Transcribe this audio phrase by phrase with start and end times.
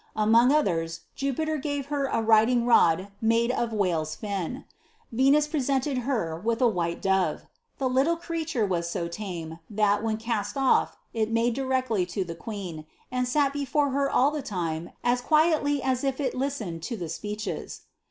[0.15, 4.65] Among others, Jupiter gave her a riding nxJ made of whale's fin.
[5.11, 7.43] Venus presented her witli a white dove.
[7.77, 12.33] The iiitle creature was so tame, that, when cast ofif, it made directly to the
[12.33, 16.97] queen, and sat before her all tlie time as quietly as if it listened to
[16.97, 17.81] the speeches.